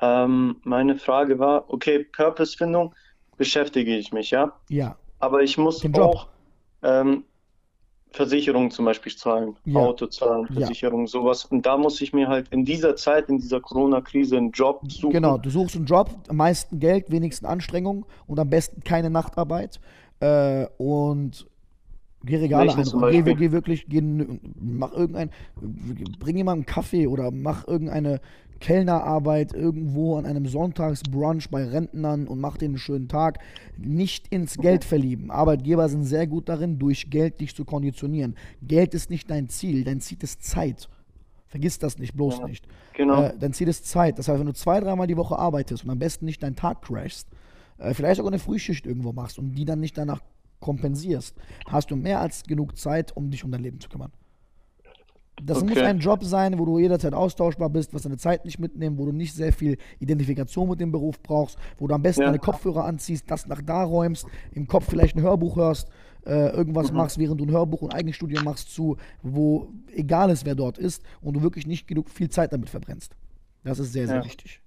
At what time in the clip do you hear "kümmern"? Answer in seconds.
53.88-54.12